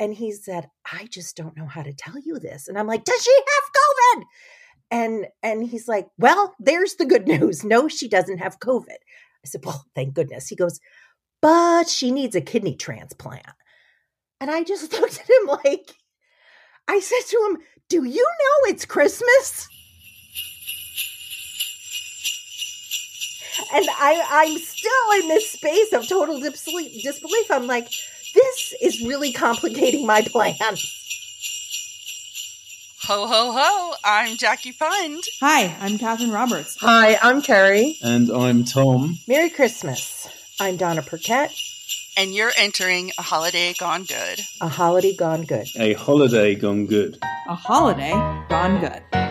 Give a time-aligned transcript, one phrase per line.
[0.00, 2.68] And he said, I just don't know how to tell you this.
[2.68, 3.72] And I'm like, Does she have
[4.16, 4.24] COVID?
[4.90, 7.64] And and he's like, Well, there's the good news.
[7.64, 8.88] No, she doesn't have COVID.
[8.90, 10.48] I said, Well, thank goodness.
[10.48, 10.80] He goes,
[11.40, 13.46] But she needs a kidney transplant.
[14.40, 15.94] And I just looked at him like,
[16.88, 17.58] I said to him,
[17.88, 19.68] Do you know it's Christmas?
[23.72, 27.50] And I, I'm still in this space of total disbelief.
[27.50, 27.88] I'm like,
[28.34, 30.54] this is really complicating my plan.
[33.06, 33.94] Ho, ho, ho.
[34.04, 35.22] I'm Jackie Pund.
[35.40, 36.76] Hi, I'm Catherine Roberts.
[36.80, 37.98] Hi, I'm Carrie.
[38.02, 39.18] And I'm Tom.
[39.28, 40.26] Merry Christmas.
[40.58, 41.52] I'm Donna Perquette.
[42.16, 44.40] And you're entering a holiday gone good.
[44.60, 45.66] A holiday gone good.
[45.76, 47.18] A holiday gone good.
[47.48, 48.12] A holiday
[48.48, 49.23] gone good.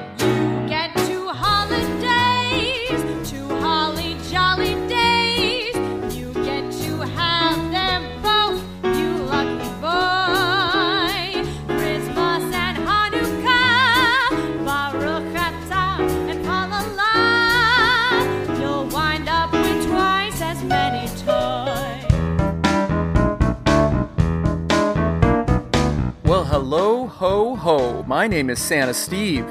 [26.65, 28.03] Hello, ho, ho.
[28.03, 29.45] My name is Santa Steve,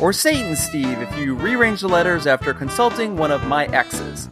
[0.00, 4.28] or Satan Steve if you rearrange the letters after consulting one of my exes.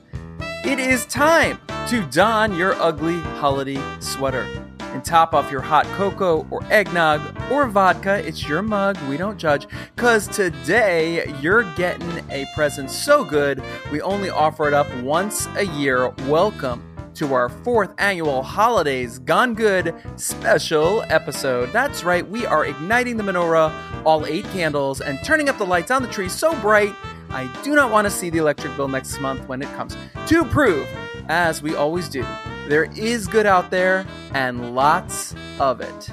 [0.65, 4.43] It is time to don your ugly holiday sweater
[4.81, 8.27] and top off your hot cocoa or eggnog or vodka.
[8.27, 9.69] It's your mug, we don't judge.
[9.95, 15.67] Because today you're getting a present so good, we only offer it up once a
[15.67, 16.09] year.
[16.27, 21.73] Welcome to our fourth annual Holidays Gone Good special episode.
[21.73, 23.73] That's right, we are igniting the menorah,
[24.05, 26.95] all eight candles, and turning up the lights on the tree so bright
[27.31, 29.97] I do not want to see the electric bill next month when it comes.
[30.27, 30.87] To prove,
[31.29, 32.25] as we always do,
[32.69, 36.11] there is good out there and lots of it.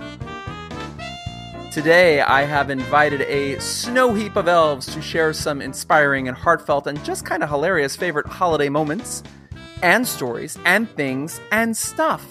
[1.70, 6.88] Today, I have invited a snow heap of elves to share some inspiring and heartfelt
[6.88, 9.22] and just kind of hilarious favorite holiday moments
[9.83, 12.26] and stories and things and stuff.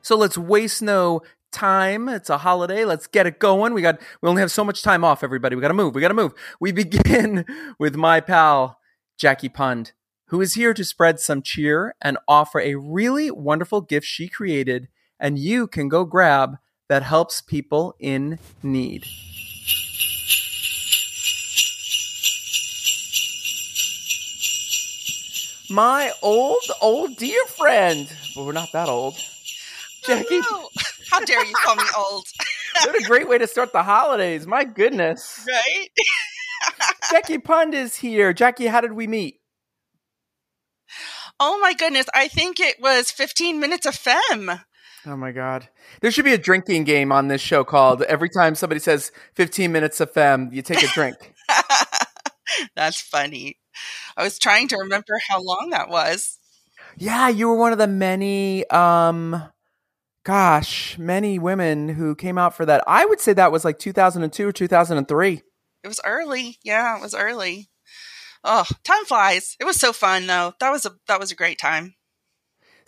[0.00, 1.20] So let's waste no
[1.52, 2.08] time.
[2.08, 2.84] It's a holiday.
[2.84, 3.74] Let's get it going.
[3.74, 5.56] We got we only have so much time off, everybody.
[5.56, 5.94] We gotta move.
[5.94, 6.32] We gotta move.
[6.60, 7.44] We begin
[7.78, 8.78] with my pal,
[9.18, 9.92] Jackie Pund,
[10.28, 14.88] who is here to spread some cheer and offer a really wonderful gift she created,
[15.18, 16.56] and you can go grab
[16.88, 19.04] that helps people in need.
[25.70, 28.08] My old, old dear friend.
[28.34, 29.16] But we're not that old.
[30.04, 30.40] Jackie.
[30.50, 30.82] Oh, no.
[31.10, 32.26] How dare you call me old?
[32.84, 34.46] what a great way to start the holidays.
[34.46, 35.46] My goodness.
[35.48, 35.88] Right?
[37.10, 38.32] Jackie Pund is here.
[38.32, 39.40] Jackie, how did we meet?
[41.40, 42.06] Oh my goodness.
[42.14, 44.50] I think it was 15 minutes of fem.
[45.06, 45.68] Oh my god.
[46.00, 49.70] There should be a drinking game on this show called every time somebody says 15
[49.72, 51.16] minutes of fem, you take a drink.
[52.76, 53.58] That's funny.
[54.16, 56.38] I was trying to remember how long that was.
[56.96, 59.42] Yeah, you were one of the many um
[60.24, 62.84] gosh, many women who came out for that.
[62.86, 65.42] I would say that was like 2002 or 2003.
[65.82, 66.58] It was early.
[66.62, 67.70] Yeah, it was early.
[68.44, 69.56] Oh, time flies.
[69.58, 70.54] It was so fun though.
[70.60, 71.94] That was a that was a great time.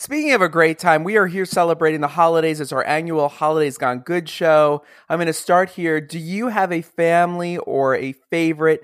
[0.01, 2.59] Speaking of a great time, we are here celebrating the holidays.
[2.59, 4.83] It's our annual Holidays Gone Good show.
[5.11, 6.01] I'm going to start here.
[6.01, 8.81] Do you have a family or a favorite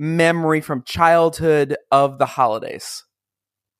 [0.00, 3.04] memory from childhood of the holidays?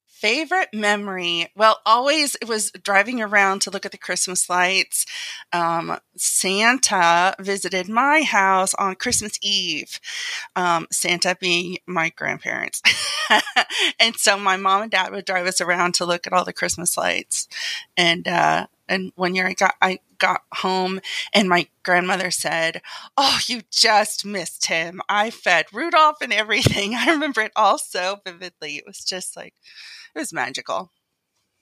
[0.06, 1.50] Favorite memory?
[1.56, 5.06] Well, always it was driving around to look at the Christmas lights.
[5.50, 9.98] Um, Santa visited my house on Christmas Eve.
[10.54, 12.82] Um, Santa being my grandparents.
[13.98, 16.52] and so my mom and dad would drive us around to look at all the
[16.52, 17.48] Christmas lights.
[17.96, 21.00] And, uh, and one year I got I got home
[21.34, 22.82] and my grandmother said,
[23.16, 25.00] "Oh, you just missed him.
[25.08, 28.76] I fed Rudolph and everything." I remember it all so vividly.
[28.76, 29.54] It was just like
[30.14, 30.90] it was magical.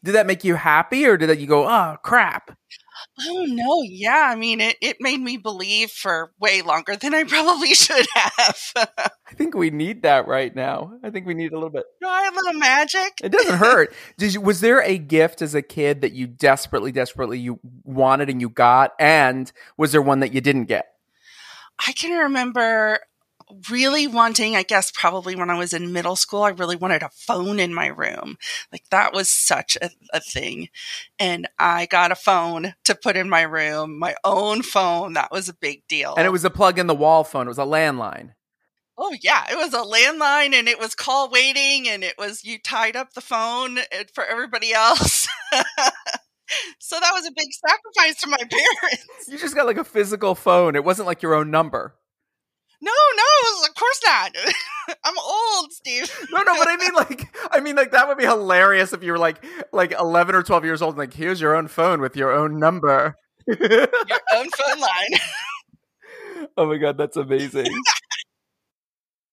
[0.05, 2.57] Did that make you happy or did that you go, "Oh, crap"?
[3.21, 4.29] Oh no, yeah.
[4.31, 8.59] I mean, it, it made me believe for way longer than I probably should have.
[8.77, 10.93] I think we need that right now.
[11.03, 11.85] I think we need a little bit.
[12.03, 13.21] a little magic.
[13.23, 13.95] It doesn't hurt.
[14.17, 14.41] Did you?
[14.41, 18.49] Was there a gift as a kid that you desperately, desperately you wanted and you
[18.49, 20.87] got, and was there one that you didn't get?
[21.87, 23.01] I can remember
[23.71, 27.11] really wanting, I guess, probably when I was in middle school, I really wanted a
[27.11, 28.37] phone in my room.
[28.73, 30.69] Like that was such a, a, thing.
[31.19, 35.15] And I got a phone to put in my room, my own phone.
[35.15, 36.15] That was a big deal.
[36.17, 38.33] And it was a plug in the wall phone, it was a landline.
[39.01, 42.59] Oh yeah, it was a landline and it was call waiting and it was you
[42.59, 45.29] tied up the phone eh, for everybody else.
[46.81, 49.29] so that was a big sacrifice to my parents.
[49.29, 50.75] You just got like a physical phone.
[50.75, 51.95] It wasn't like your own number.
[52.81, 54.37] No, no, of course not.
[55.05, 56.11] I'm old, Steve.
[56.31, 59.13] No, no, but I mean like I mean like that would be hilarious if you
[59.13, 62.17] were like like 11 or 12 years old and like here's your own phone with
[62.17, 63.17] your own number.
[63.47, 63.59] Your
[64.35, 66.49] own phone line.
[66.57, 67.67] oh my god, that's amazing.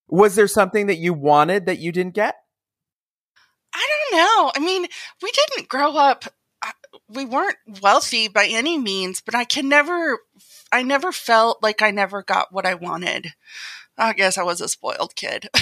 [0.08, 2.34] Was there something that you wanted that you didn't get?
[3.74, 4.52] I don't know.
[4.56, 4.86] I mean,
[5.22, 6.24] we didn't grow up.
[7.08, 10.18] We weren't wealthy by any means, but I can never.
[10.72, 13.34] I never felt like I never got what I wanted.
[13.96, 15.48] I guess I was a spoiled kid.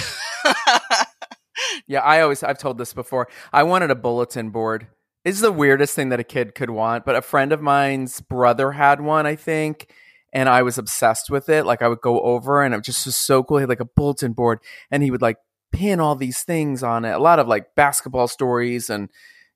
[1.87, 3.27] Yeah, I always I've told this before.
[3.53, 4.87] I wanted a bulletin board.
[5.23, 8.73] It's the weirdest thing that a kid could want, but a friend of mine's brother
[8.73, 9.91] had one, I think,
[10.33, 11.65] and I was obsessed with it.
[11.65, 13.57] Like I would go over and it just was so cool.
[13.57, 14.59] He had like a bulletin board
[14.91, 15.37] and he would like
[15.71, 17.11] pin all these things on it.
[17.11, 19.09] A lot of like basketball stories and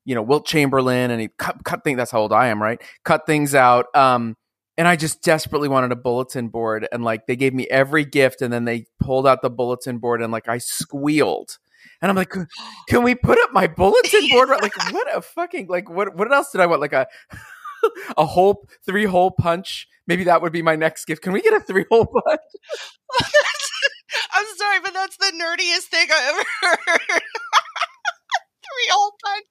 [0.04, 2.80] you know, Wilt Chamberlain and he cut cut things that's how old I am, right?
[3.04, 3.86] Cut things out.
[3.94, 4.36] Um
[4.78, 8.40] and I just desperately wanted a bulletin board and like they gave me every gift
[8.40, 11.58] and then they pulled out the bulletin board and like I squealed.
[12.02, 12.32] And I'm like,
[12.88, 14.48] can we put up my bulletin board?
[14.48, 16.80] Like, what a fucking like, what what else did I want?
[16.80, 17.06] Like a
[18.16, 19.86] a hole, three hole punch.
[20.06, 21.22] Maybe that would be my next gift.
[21.22, 22.40] Can we get a three hole punch?
[24.32, 27.00] I'm sorry, but that's the nerdiest thing I ever heard.
[28.62, 29.44] Three old punch.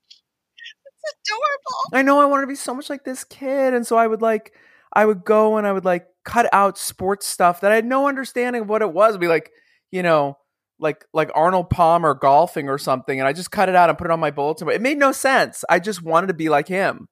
[1.03, 1.93] It's adorable.
[1.93, 4.21] I know I wanted to be so much like this kid, and so I would
[4.21, 4.53] like,
[4.93, 8.07] I would go and I would like cut out sports stuff that I had no
[8.07, 9.17] understanding of what it was.
[9.17, 9.51] Be like,
[9.91, 10.37] you know,
[10.79, 14.07] like like Arnold Palmer golfing or something, and I just cut it out and put
[14.07, 14.65] it on my bulletin.
[14.65, 14.75] board.
[14.75, 15.63] It made no sense.
[15.69, 17.07] I just wanted to be like him.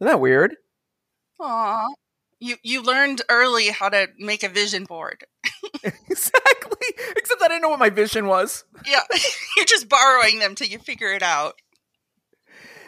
[0.00, 0.54] Isn't that weird?
[1.40, 1.86] Aw.
[2.40, 5.24] You you learned early how to make a vision board.
[5.84, 6.86] exactly.
[7.16, 8.64] Except I didn't know what my vision was.
[8.86, 9.02] Yeah,
[9.56, 11.54] you're just borrowing them till you figure it out.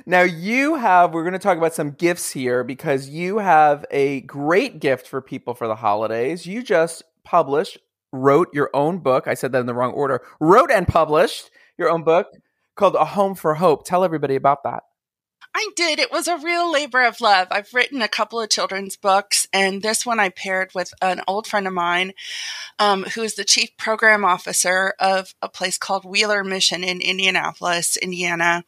[0.07, 4.21] Now you have we're going to talk about some gifts here because you have a
[4.23, 6.47] great gift for people for the holidays.
[6.47, 7.79] You just published
[8.13, 9.27] wrote your own book.
[9.27, 10.23] I said that in the wrong order.
[10.41, 12.29] Wrote and published your own book
[12.77, 13.85] called A Home for Hope.
[13.85, 14.85] Tell everybody about that.
[15.57, 16.01] I did.
[16.01, 17.47] It was a real labor of love.
[17.53, 21.47] I've written a couple of children's books, and this one I paired with an old
[21.47, 22.13] friend of mine
[22.81, 27.97] um, who is the chief program officer of a place called Wheeler Mission in Indianapolis,
[27.97, 28.65] Indiana.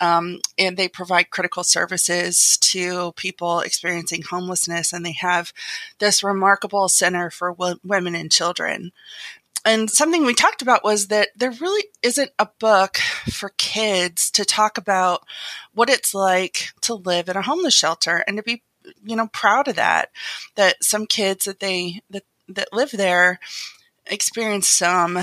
[0.00, 5.52] Um, and they provide critical services to people experiencing homelessness, and they have
[6.00, 7.54] this remarkable center for
[7.84, 8.90] women and children
[9.64, 12.96] and something we talked about was that there really isn't a book
[13.30, 15.24] for kids to talk about
[15.72, 18.62] what it's like to live in a homeless shelter and to be
[19.02, 20.10] you know proud of that
[20.56, 23.38] that some kids that they that that live there
[24.06, 25.18] experience some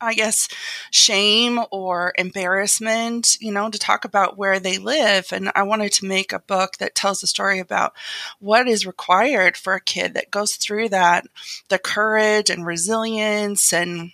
[0.00, 0.48] I guess,
[0.90, 5.32] shame or embarrassment, you know, to talk about where they live.
[5.32, 7.94] And I wanted to make a book that tells the story about
[8.38, 11.26] what is required for a kid that goes through that,
[11.68, 14.12] the courage and resilience and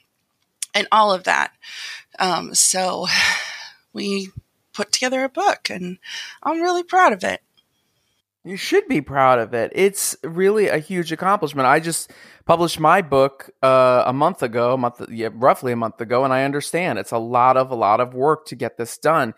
[0.75, 1.53] and all of that.
[2.19, 3.07] Um, so
[3.93, 4.31] we
[4.73, 5.99] put together a book and
[6.43, 7.41] I'm really proud of it.
[8.47, 9.73] You should be proud of it.
[9.75, 11.67] It's really a huge accomplishment.
[11.67, 12.13] I just
[12.45, 16.33] published my book uh, a month ago, a month, yeah, roughly a month ago, and
[16.33, 19.35] I understand it's a lot of a lot of work to get this done.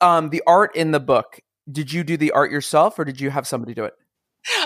[0.00, 1.40] Um, the art in the book.
[1.70, 3.94] Did you do the art yourself, or did you have somebody do it?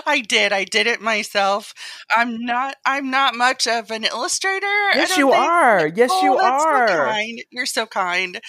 [0.05, 0.51] I did.
[0.51, 1.73] I did it myself.
[2.15, 2.75] I'm not.
[2.85, 4.65] I'm not much of an illustrator.
[4.93, 5.43] Yes, you think.
[5.43, 5.87] are.
[5.87, 6.87] Yes, Oh, you that's so are.
[6.87, 7.43] kind.
[7.51, 8.41] You're so kind.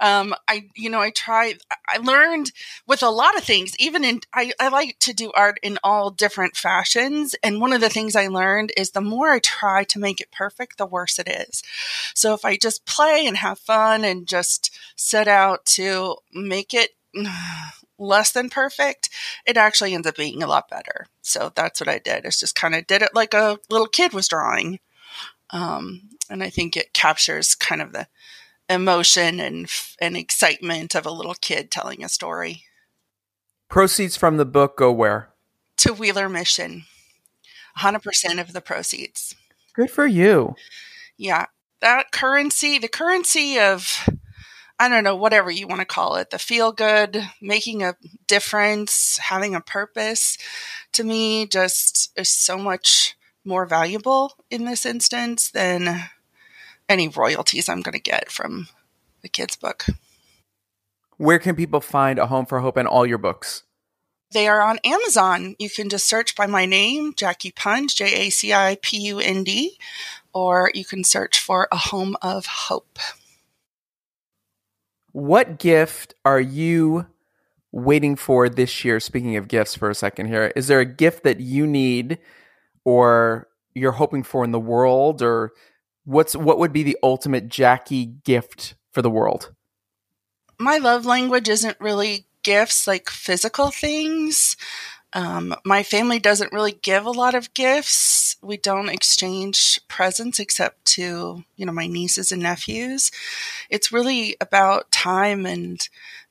[0.00, 1.58] Um, I, you know, I tried.
[1.88, 2.52] I learned
[2.86, 3.74] with a lot of things.
[3.78, 7.34] Even in, I, I like to do art in all different fashions.
[7.42, 10.32] And one of the things I learned is the more I try to make it
[10.32, 11.62] perfect, the worse it is.
[12.14, 16.90] So if I just play and have fun and just set out to make it
[17.98, 19.08] less than perfect,
[19.46, 21.06] it actually ends up being a lot better.
[21.22, 22.24] So that's what I did.
[22.24, 24.80] It's just kind of did it like a little kid was drawing.
[25.50, 28.08] Um, and I think it captures kind of the
[28.68, 29.68] emotion and
[30.00, 32.64] and excitement of a little kid telling a story.
[33.68, 35.30] Proceeds from the book go where?
[35.78, 36.84] To Wheeler Mission,
[37.78, 39.34] 100% of the proceeds.
[39.74, 40.54] Good for you.
[41.16, 41.46] Yeah,
[41.80, 44.08] that currency, the currency of
[44.78, 49.18] I don't know, whatever you want to call it, the feel good, making a difference,
[49.18, 50.36] having a purpose,
[50.92, 56.04] to me just is so much more valuable in this instance than
[56.88, 58.68] any royalties I'm going to get from
[59.22, 59.86] the kids' book.
[61.16, 63.62] Where can people find A Home for Hope and all your books?
[64.32, 65.54] They are on Amazon.
[65.60, 69.20] You can just search by my name, Jackie Pund, J A C I P U
[69.20, 69.78] N D,
[70.32, 72.98] or you can search for A Home of Hope.
[75.14, 77.06] What gift are you
[77.70, 78.98] waiting for this year?
[78.98, 82.18] Speaking of gifts, for a second here, is there a gift that you need
[82.84, 85.52] or you're hoping for in the world, or
[86.04, 89.52] what's what would be the ultimate Jackie gift for the world?
[90.58, 94.56] My love language isn't really gifts like physical things.
[95.12, 98.23] Um, my family doesn't really give a lot of gifts.
[98.44, 103.10] We don't exchange presents except to, you know, my nieces and nephews.
[103.70, 105.86] It's really about time and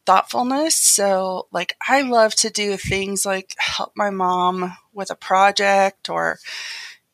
[0.05, 0.75] thoughtfulness.
[0.75, 6.39] So, like, I love to do things like help my mom with a project or,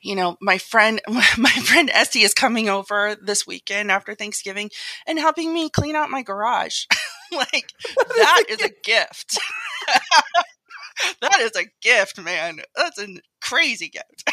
[0.02, 4.70] you know, my friend, my friend Essie is coming over this weekend after Thanksgiving
[5.08, 6.86] and helping me clean out my garage.
[7.32, 7.72] like,
[8.18, 9.40] that is a gift.
[11.22, 12.60] that is a gift, man.
[12.76, 13.08] That's a
[13.42, 14.30] crazy gift.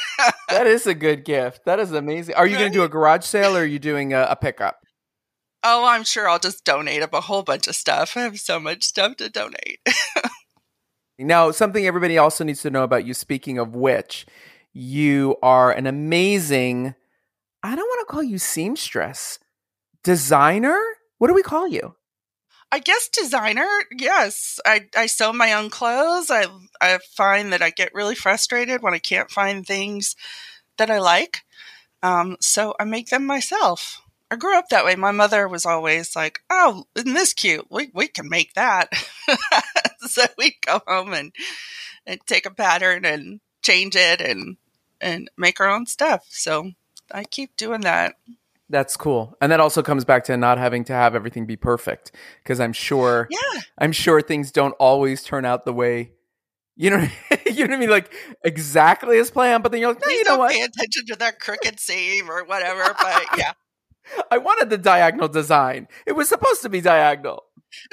[0.48, 1.64] That is a good gift.
[1.64, 2.34] That is amazing.
[2.34, 4.78] Are you going to do a garage sale or are you doing a, a, pickup?
[5.62, 8.16] Oh, I'm sure I'll just donate up a whole bunch of stuff.
[8.16, 9.80] I have so much stuff to donate.
[11.18, 14.26] now, something everybody also needs to know about you, speaking of which,
[14.72, 16.94] you are an amazing,
[17.62, 19.38] I don't want to call you seamstress,
[20.04, 20.80] designer.
[21.18, 21.96] What do we call you?
[22.72, 23.68] I guess designer.
[23.92, 26.30] Yes, I I sew my own clothes.
[26.30, 26.46] I
[26.80, 30.16] I find that I get really frustrated when I can't find things
[30.78, 31.44] that I like.
[32.02, 34.02] Um, so I make them myself.
[34.30, 34.96] I grew up that way.
[34.96, 37.66] My mother was always like, "Oh, isn't this cute?
[37.70, 38.90] We we can make that."
[40.00, 41.32] so we go home and
[42.06, 44.56] and take a pattern and change it and
[45.00, 46.26] and make our own stuff.
[46.30, 46.72] So
[47.12, 48.16] I keep doing that.
[48.68, 49.36] That's cool.
[49.40, 52.72] And that also comes back to not having to have everything be perfect because I'm
[52.72, 53.60] sure yeah.
[53.78, 56.12] I'm sure things don't always turn out the way
[56.74, 57.06] you know
[57.46, 58.12] you know what I mean like
[58.44, 61.06] exactly as planned but then you're like no, Please you know don't what pay attention
[61.06, 63.52] to that crooked seam or whatever but yeah
[64.30, 65.88] I wanted the diagonal design.
[66.06, 67.44] It was supposed to be diagonal.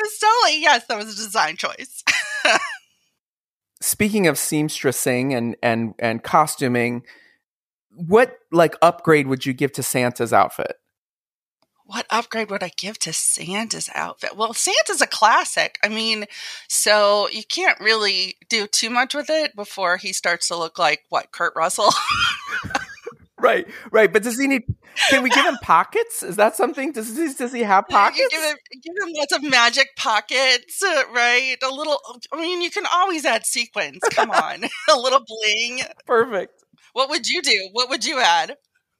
[0.03, 2.03] Solely, yes, that was a design choice.
[3.81, 7.03] Speaking of seamstressing and and and costuming,
[7.95, 10.77] what like upgrade would you give to Santa's outfit?
[11.85, 14.37] What upgrade would I give to Santa's outfit?
[14.37, 15.77] Well, Santa's a classic.
[15.83, 16.25] I mean,
[16.69, 21.03] so you can't really do too much with it before he starts to look like
[21.09, 21.89] what Kurt Russell.
[23.37, 24.11] right, right.
[24.11, 24.63] But does he need?
[25.09, 26.23] Can we give him pockets?
[26.23, 26.93] Is that something?
[26.93, 28.19] Does he, does he have pockets?
[28.19, 31.57] You give him, give him lots of magic pockets, uh, right?
[31.61, 31.99] A little.
[32.31, 33.99] I mean, you can always add sequins.
[34.11, 35.81] Come on, a little bling.
[36.05, 36.62] Perfect.
[36.93, 37.69] What would you do?
[37.71, 38.55] What would you add?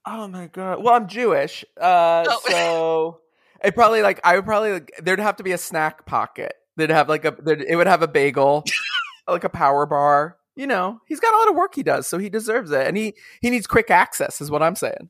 [0.05, 0.83] Oh my god.
[0.83, 2.41] Well, I'm Jewish, uh, oh.
[2.49, 3.19] so
[3.63, 6.55] it probably like I would probably like, there'd have to be a snack pocket.
[6.75, 8.65] They'd have like a it would have a bagel,
[9.27, 10.37] like a power bar.
[10.55, 12.97] You know, he's got a lot of work he does, so he deserves it, and
[12.97, 15.09] he he needs quick access, is what I'm saying.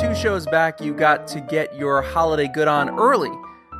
[0.00, 3.30] Two shows back, you got to get your holiday good on early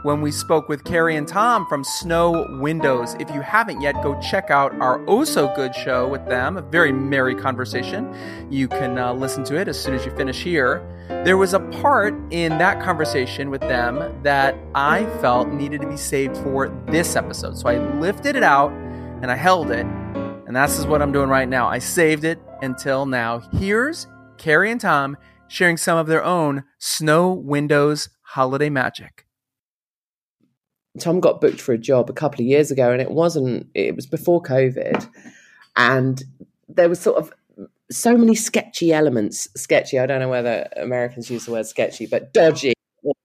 [0.05, 3.17] when we spoke with Carrie and Tom from Snow Windows.
[3.19, 6.59] If you haven't yet, go check out our Oh So Good show with them.
[6.59, 8.15] A very merry conversation.
[8.51, 10.87] You can uh, listen to it as soon as you finish here.
[11.25, 15.97] There was a part in that conversation with them that I felt needed to be
[15.97, 17.57] saved for this episode.
[17.57, 18.73] So I lifted it out
[19.23, 19.87] and I held it.
[20.47, 21.67] And that's is what I'm doing right now.
[21.67, 23.39] I saved it until now.
[23.59, 24.07] Here's
[24.37, 25.17] Carrie and Tom
[25.49, 29.24] sharing some of their own Snow Windows holiday magic.
[31.01, 33.69] Tom got booked for a job a couple of years ago, and it wasn't.
[33.75, 35.09] It was before COVID,
[35.77, 36.23] and
[36.69, 37.33] there was sort of
[37.91, 39.49] so many sketchy elements.
[39.57, 39.99] Sketchy.
[39.99, 42.75] I don't know whether Americans use the word sketchy, but dodgy.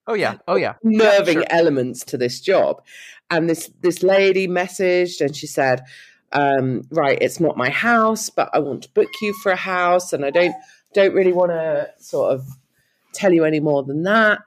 [0.07, 0.37] Oh yeah.
[0.47, 0.73] Oh yeah.
[0.83, 1.59] Nerving yeah, sure.
[1.59, 2.81] elements to this job,
[3.29, 5.83] and this this lady messaged, and she said,
[6.31, 10.11] um, "Right, it's not my house, but I want to book you for a house,
[10.11, 10.55] and I don't
[10.93, 12.47] don't really want to sort of
[13.13, 14.39] tell you any more than that."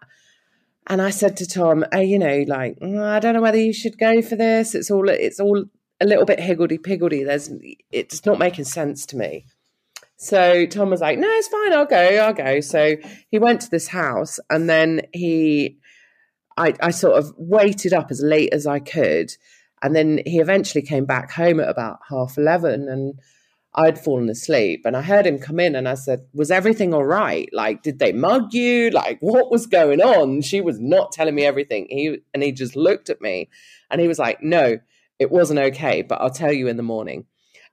[0.89, 3.73] And I said to Tom, hey, you know, like mm, I don't know whether you
[3.73, 4.75] should go for this.
[4.75, 5.65] It's all it's all
[6.01, 7.23] a little bit higgledy piggledy.
[7.23, 7.51] There's
[7.91, 9.47] it's not making sense to me.
[10.17, 11.73] So Tom was like, no, it's fine.
[11.73, 11.97] I'll go.
[11.97, 12.61] I'll go.
[12.61, 12.97] So
[13.31, 15.79] he went to this house, and then he,
[16.57, 19.33] I, I sort of waited up as late as I could,
[19.83, 23.15] and then he eventually came back home at about half eleven, and
[23.75, 27.05] I'd fallen asleep and I heard him come in and I said, Was everything all
[27.05, 27.49] right?
[27.53, 28.91] Like, did they mug you?
[28.91, 30.43] Like, what was going on?
[30.43, 31.87] She was not telling me everything.
[31.89, 33.49] He and he just looked at me
[33.91, 34.79] and he was like, No,
[35.19, 37.25] it wasn't okay, but I'll tell you in the morning.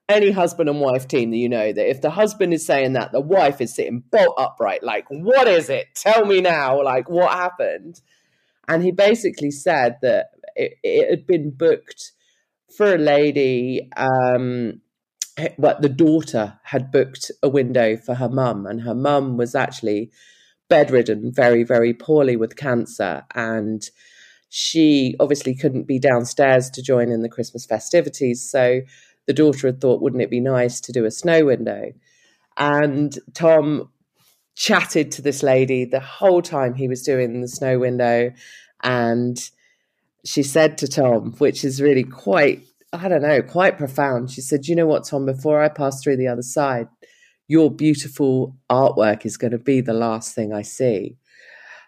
[0.08, 3.12] Any husband and wife team that you know that if the husband is saying that,
[3.12, 5.88] the wife is sitting bolt upright, like, what is it?
[5.96, 8.02] Tell me now, like, what happened?
[8.68, 12.14] And he basically said that it, it had been booked
[12.76, 14.82] for a lady um,
[15.58, 20.12] but the daughter had booked a window for her mum, and her mum was actually
[20.70, 23.24] bedridden, very, very poorly with cancer.
[23.34, 23.90] And
[24.50, 28.42] she obviously couldn't be downstairs to join in the Christmas festivities.
[28.48, 28.82] So
[29.26, 31.92] the daughter had thought, wouldn't it be nice to do a snow window?
[32.58, 33.90] And Tom
[34.56, 38.32] chatted to this lady the whole time he was doing the snow window.
[38.84, 39.40] And
[40.26, 44.32] she said to Tom, which is really quite, I don't know, quite profound.
[44.32, 46.88] She said, You know what, Tom, before I pass through the other side,
[47.48, 51.18] your beautiful artwork is going to be the last thing I see.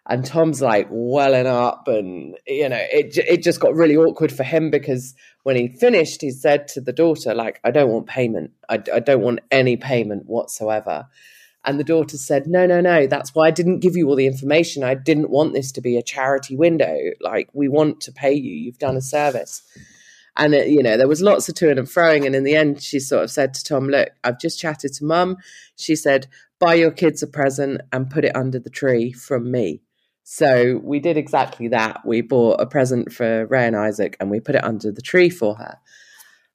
[0.08, 4.44] And Tom's like welling up, and you know, it it just got really awkward for
[4.44, 8.52] him because when he finished, he said to the daughter, like, I don't want payment.
[8.70, 11.08] I, I don't want any payment whatsoever.
[11.64, 13.08] And the daughter said, No, no, no.
[13.08, 14.84] That's why I didn't give you all the information.
[14.84, 16.98] I didn't want this to be a charity window.
[17.22, 18.54] Like, we want to pay you.
[18.54, 19.62] You've done a service.
[20.42, 22.26] And, it, you know, there was lots of to and froing.
[22.26, 25.06] And in the end, she sort of said to Tom, Look, I've just chatted to
[25.06, 25.38] mum.
[25.78, 26.28] She said,
[26.60, 29.82] Buy your kids a present and put it under the tree from me.
[30.24, 32.06] So we did exactly that.
[32.06, 35.30] We bought a present for Ray and Isaac and we put it under the tree
[35.30, 35.78] for her.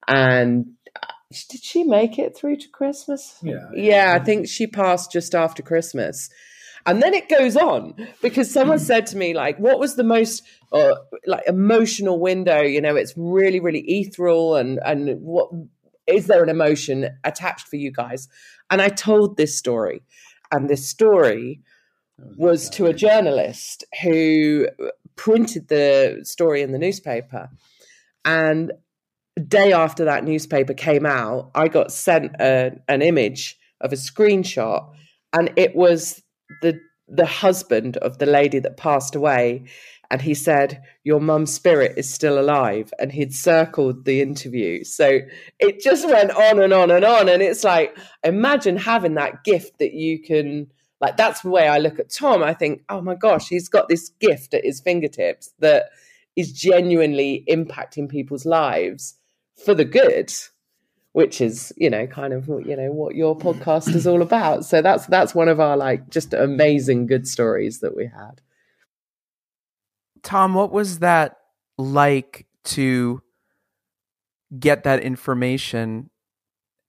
[0.09, 1.07] And uh,
[1.51, 3.39] did she make it through to Christmas?
[3.43, 3.69] Yeah.
[3.75, 6.31] Yeah, I think she passed just after Christmas.
[6.87, 10.45] And then it goes on because someone said to me, like, what was the most
[10.73, 10.95] uh,
[11.27, 12.61] like emotional window?
[12.63, 15.51] You know, it's really, really ethereal, and and what
[16.07, 18.29] is there an emotion attached for you guys?
[18.71, 20.03] And I told this story,
[20.53, 21.61] and this story
[22.37, 24.69] was to a journalist who
[25.17, 27.51] printed the story in the newspaper,
[28.25, 28.73] and
[29.49, 34.89] day after that newspaper came out, I got sent a, an image of a screenshot,
[35.33, 36.23] and it was
[36.63, 39.65] the the husband of the lady that passed away,
[40.11, 44.85] and he said, "Your mum's spirit is still alive," and he'd circled the interview.
[44.85, 45.21] So
[45.59, 49.79] it just went on and on and on, and it's like, imagine having that gift
[49.79, 50.69] that you can.
[51.01, 52.43] Like that's the way I look at Tom.
[52.43, 55.91] I think, oh my gosh, he's got this gift at his fingertips that
[56.37, 59.17] is genuinely impacting people's lives
[59.65, 60.33] for the good
[61.17, 64.83] which is you know kind of you know what your podcast is all about so
[64.83, 68.43] that's that's one of our like just amazing good stories that we had
[70.27, 71.37] Tom, what was that
[71.79, 73.23] like to
[74.59, 76.11] get that information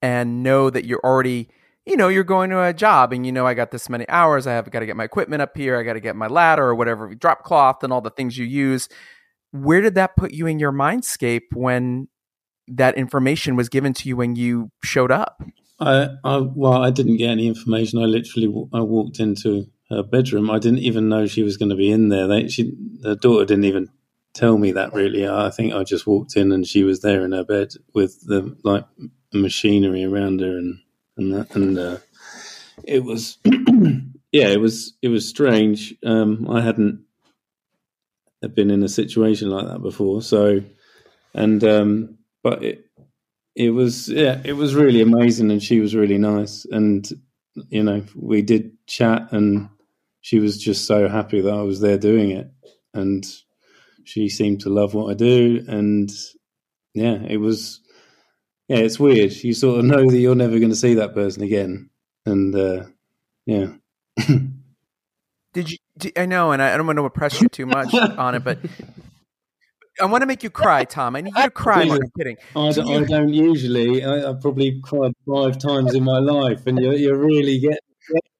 [0.01, 1.47] and know that you're already,
[1.85, 4.47] you know, you're going to a job and you know, I got this many hours,
[4.47, 6.63] I have got to get my equipment up here, I got to get my ladder
[6.63, 8.89] or whatever, drop cloth and all the things you use.
[9.51, 12.07] Where did that put you in your mindscape when
[12.67, 15.41] that information was given to you when you showed up?
[15.79, 17.99] I, I well, I didn't get any information.
[17.99, 20.49] I literally I walked into her bedroom.
[20.49, 22.27] I didn't even know she was going to be in there.
[22.27, 23.89] They, she, the daughter didn't even
[24.33, 24.93] tell me that.
[24.93, 28.19] Really, I think I just walked in and she was there in her bed with
[28.21, 28.85] the like
[29.33, 30.79] machinery around her and
[31.15, 31.97] and that, and uh,
[32.83, 35.95] it was yeah, it was it was strange.
[36.03, 37.03] Um, I hadn't
[38.53, 40.61] been in a situation like that before, so
[41.33, 42.16] and um,
[42.47, 42.85] but it
[43.55, 47.05] it was yeah, it was really amazing, and she was really nice, and
[47.69, 49.67] you know we did chat, and
[50.21, 52.49] she was just so happy that I was there doing it,
[52.93, 53.25] and
[54.05, 56.09] she seemed to love what I do, and
[56.93, 57.81] yeah, it was
[58.69, 59.33] yeah, it's weird.
[59.33, 61.89] You sort of know that you're never going to see that person again,
[62.25, 62.83] and uh,
[63.45, 63.73] yeah.
[65.53, 65.77] Did you?
[66.15, 68.59] I know, and I, I don't want to press you too much on it, but
[70.01, 71.15] I want to make you cry, Tom.
[71.15, 71.83] I need you to cry.
[71.83, 72.37] I'm kidding.
[72.55, 74.03] I don't, I don't usually.
[74.03, 77.79] I, I've probably cried five times in my life, and you you really get.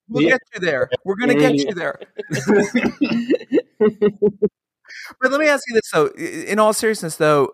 [0.09, 0.31] We'll Yeah.
[0.31, 0.89] get you there.
[1.03, 1.99] We're going to get you there.
[5.21, 6.07] But let me ask you this though.
[6.07, 7.51] In all seriousness, though,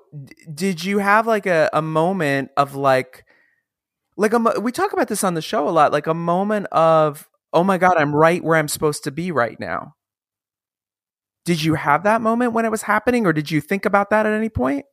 [0.54, 3.26] did you have like a, a moment of like,
[4.18, 7.28] like a we talk about this on the show a lot, like a moment of,
[7.52, 9.96] oh my god, I'm right where I'm supposed to be right now.
[11.46, 14.26] Did you have that moment when it was happening, or did you think about that
[14.26, 14.86] at any point?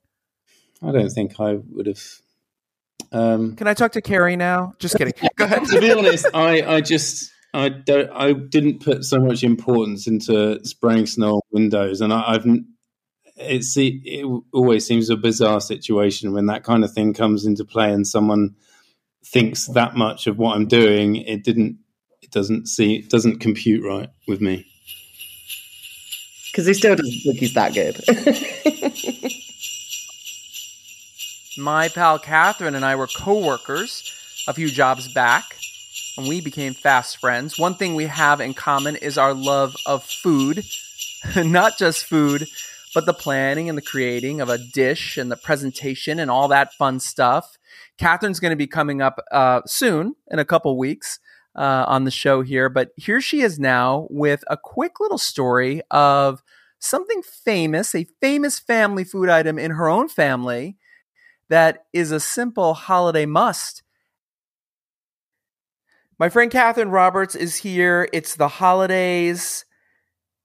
[0.82, 2.02] I don't think I would have.
[3.12, 4.74] Um, Can I talk to Carrie now?
[4.78, 5.14] Just kidding.
[5.36, 5.64] Go ahead.
[5.66, 10.64] to be honest, I, I just I don't I didn't put so much importance into
[10.64, 12.46] spraying snow on windows, and I, I've
[13.36, 17.92] it's it always seems a bizarre situation when that kind of thing comes into play,
[17.92, 18.54] and someone
[19.24, 21.16] thinks that much of what I'm doing.
[21.16, 21.78] It didn't.
[22.22, 22.96] It doesn't see.
[22.96, 24.69] It doesn't compute right with me.
[26.50, 28.00] Because he still doesn't think he's that good
[31.58, 34.10] my pal Catherine and I were co-workers
[34.48, 35.56] a few jobs back,
[36.16, 37.58] and we became fast friends.
[37.58, 40.64] One thing we have in common is our love of food,
[41.36, 42.48] not just food,
[42.94, 46.72] but the planning and the creating of a dish and the presentation and all that
[46.74, 47.56] fun stuff.
[47.98, 51.20] Catherine's going to be coming up uh, soon in a couple weeks.
[51.56, 55.82] Uh, on the show here, but here she is now with a quick little story
[55.90, 56.42] of
[56.78, 60.76] something famous, a famous family food item in her own family
[61.48, 63.82] that is a simple holiday must.
[66.18, 68.08] My friend Catherine Roberts is here.
[68.12, 69.64] It's the holidays.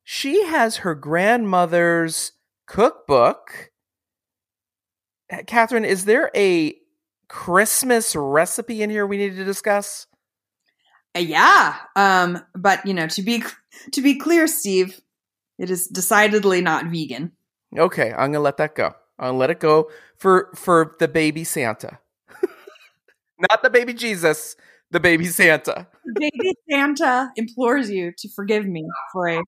[0.03, 2.31] She has her grandmother's
[2.65, 3.71] cookbook.
[5.47, 6.75] Catherine, is there a
[7.27, 10.07] Christmas recipe in here we need to discuss?
[11.15, 11.75] Uh, yeah.
[11.95, 13.43] Um, but you know, to be
[13.91, 14.99] to be clear, Steve,
[15.57, 17.31] it is decidedly not vegan.
[17.77, 18.93] Okay, I'm gonna let that go.
[19.17, 21.99] I'm gonna let it go for for the baby Santa,
[23.49, 24.55] not the baby Jesus,
[24.91, 25.87] the baby Santa.
[26.15, 29.41] Baby Santa implores you to forgive me for a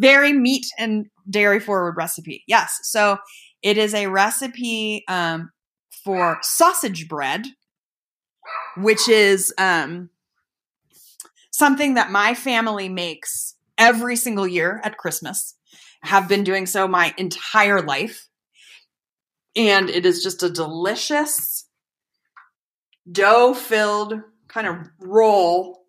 [0.00, 2.44] very meat and dairy forward recipe.
[2.46, 3.18] Yes, so
[3.62, 5.50] it is a recipe um,
[6.04, 7.46] for sausage bread,
[8.76, 10.10] which is um,
[11.58, 15.54] something that my family makes every single year at Christmas.
[16.02, 18.28] Have been doing so my entire life.
[19.56, 21.68] And it is just a delicious
[23.10, 24.14] dough filled
[24.46, 25.82] kind of roll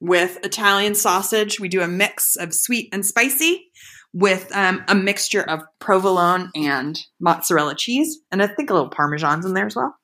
[0.00, 1.60] with Italian sausage.
[1.60, 3.70] We do a mix of sweet and spicy
[4.14, 9.46] with um, a mixture of provolone and mozzarella cheese, and I think a little parmesan's
[9.46, 9.96] in there as well.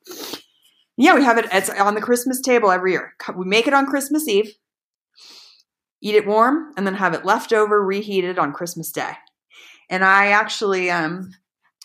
[0.96, 1.46] Yeah, we have it.
[1.52, 3.14] It's on the Christmas table every year.
[3.36, 4.52] We make it on Christmas Eve,
[6.00, 9.12] eat it warm, and then have it left over, reheated on Christmas Day.
[9.90, 11.34] And I actually um,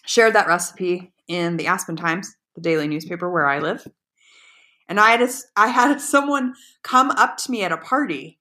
[0.06, 3.88] shared that recipe in the Aspen Times, the daily newspaper where I live.
[4.90, 8.40] And I had a, I had someone come up to me at a party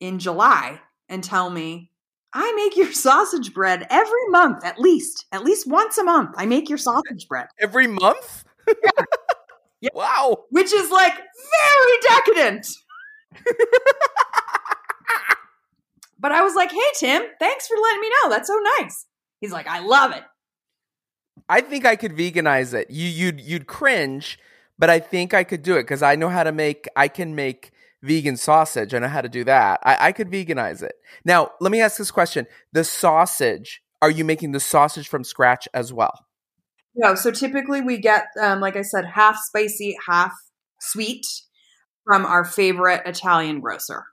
[0.00, 1.90] in July and tell me,
[2.32, 6.34] "I make your sausage bread every month, at least, at least once a month.
[6.36, 9.04] I make your sausage bread every month." Yeah.
[9.80, 9.90] yeah.
[9.94, 10.44] Wow.
[10.50, 12.68] Which is like very decadent.
[16.18, 18.30] But I was like, "Hey Tim, thanks for letting me know.
[18.30, 19.06] That's so nice."
[19.40, 20.24] He's like, "I love it."
[21.48, 22.90] I think I could veganize it.
[22.90, 24.38] You you'd you'd cringe,
[24.78, 26.86] but I think I could do it because I know how to make.
[26.96, 28.94] I can make vegan sausage.
[28.94, 29.80] I know how to do that.
[29.82, 30.94] I, I could veganize it.
[31.24, 33.82] Now, let me ask this question: the sausage.
[34.00, 36.26] Are you making the sausage from scratch as well?
[36.94, 37.16] No.
[37.16, 40.32] So typically we get, um, like I said, half spicy, half
[40.80, 41.26] sweet
[42.04, 44.04] from our favorite Italian grocer.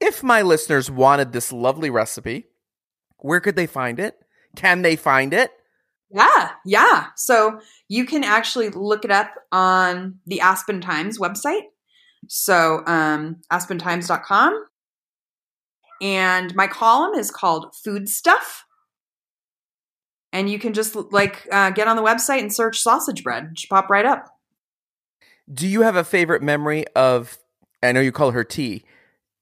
[0.00, 2.46] If my listeners wanted this lovely recipe,
[3.18, 4.16] where could they find it?
[4.54, 5.50] Can they find it?
[6.10, 7.06] Yeah, yeah.
[7.16, 11.64] So you can actually look it up on the Aspen Times website.
[12.28, 14.64] So um, aspentimes.com.
[16.00, 18.64] And my column is called Food Stuff.
[20.32, 23.48] And you can just like uh, get on the website and search sausage bread.
[23.52, 24.26] It should pop right up.
[25.52, 27.38] Do you have a favorite memory of?
[27.82, 28.84] I know you call her T.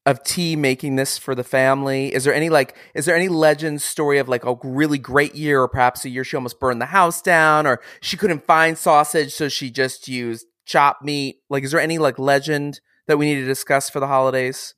[0.06, 2.12] Of T making this for the family.
[2.12, 2.76] Is there any like?
[2.94, 6.24] Is there any legend story of like a really great year, or perhaps a year
[6.24, 10.46] she almost burned the house down, or she couldn't find sausage, so she just used
[10.66, 11.36] chopped meat?
[11.48, 14.74] Like, is there any like legend that we need to discuss for the holidays?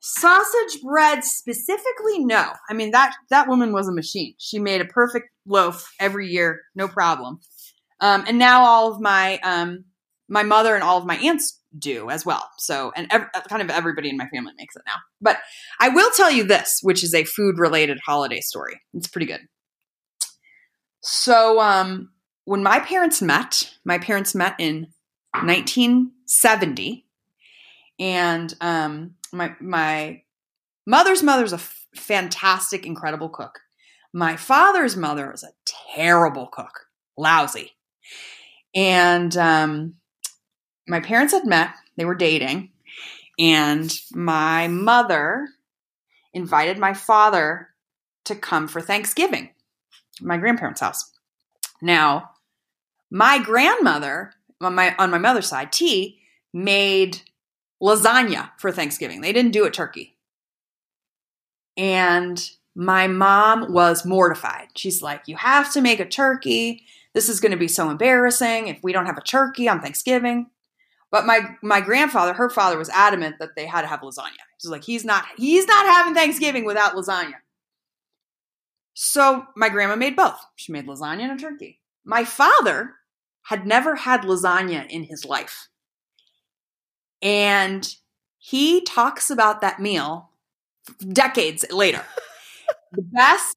[0.00, 2.52] Sausage bread specifically, no.
[2.68, 4.34] I mean that that woman was a machine.
[4.38, 7.40] She made a perfect loaf every year, no problem.
[8.00, 9.84] Um, and now all of my um,
[10.28, 12.48] my mother and all of my aunts do as well.
[12.58, 14.96] So, and ev- kind of everybody in my family makes it now.
[15.20, 15.38] But
[15.80, 18.80] I will tell you this, which is a food related holiday story.
[18.94, 19.40] It's pretty good.
[21.00, 22.10] So, um,
[22.44, 24.88] when my parents met, my parents met in
[25.42, 27.06] 1970,
[27.98, 30.22] and um, my my
[30.86, 33.60] mother's mother's a f- fantastic, incredible cook.
[34.12, 35.52] My father's mother is a
[35.94, 36.86] terrible cook,
[37.18, 37.72] lousy,
[38.74, 39.94] and um,
[40.88, 41.70] my parents had met.
[41.96, 42.70] They were dating,
[43.38, 45.48] and my mother
[46.32, 47.68] invited my father
[48.24, 49.50] to come for Thanksgiving,
[50.20, 51.12] my grandparents' house.
[51.80, 52.30] Now,
[53.10, 56.18] my grandmother on my on my mother's side, T,
[56.52, 57.22] made
[57.82, 59.20] lasagna for Thanksgiving.
[59.20, 60.16] They didn't do a turkey.
[61.76, 64.68] And my mom was mortified.
[64.76, 66.84] She's like, "You have to make a turkey.
[67.12, 70.50] This is going to be so embarrassing if we don't have a turkey on Thanksgiving."
[71.10, 74.42] But my my grandfather, her father, was adamant that they had to have lasagna.
[74.60, 77.34] He's like, he's not he's not having Thanksgiving without lasagna.
[78.94, 80.40] So my grandma made both.
[80.56, 81.80] She made lasagna and a turkey.
[82.04, 82.94] My father
[83.42, 85.68] had never had lasagna in his life.
[87.22, 87.88] And
[88.38, 90.30] he talks about that meal
[91.12, 92.04] decades later.
[92.92, 93.56] the best